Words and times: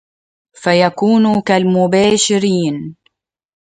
فَيَكُونُونَ 0.55 1.41
كَالْمُبَاشِرِينَ 1.41 2.95